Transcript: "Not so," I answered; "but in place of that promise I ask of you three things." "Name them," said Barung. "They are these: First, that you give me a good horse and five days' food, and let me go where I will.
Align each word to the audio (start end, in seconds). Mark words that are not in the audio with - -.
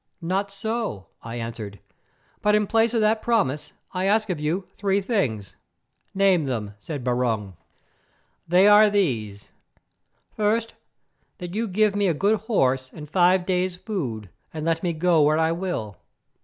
"Not 0.23 0.49
so," 0.49 1.09
I 1.21 1.35
answered; 1.35 1.79
"but 2.41 2.55
in 2.55 2.65
place 2.65 2.95
of 2.95 3.01
that 3.01 3.21
promise 3.21 3.71
I 3.93 4.05
ask 4.05 4.31
of 4.31 4.39
you 4.39 4.67
three 4.73 4.99
things." 4.99 5.55
"Name 6.15 6.45
them," 6.45 6.73
said 6.79 7.03
Barung. 7.03 7.55
"They 8.47 8.67
are 8.67 8.89
these: 8.89 9.45
First, 10.31 10.73
that 11.37 11.53
you 11.53 11.67
give 11.67 11.95
me 11.95 12.07
a 12.07 12.15
good 12.15 12.39
horse 12.39 12.91
and 12.91 13.07
five 13.07 13.45
days' 13.45 13.75
food, 13.77 14.31
and 14.51 14.65
let 14.65 14.81
me 14.81 14.91
go 14.91 15.21
where 15.21 15.37
I 15.37 15.51
will. 15.51 15.97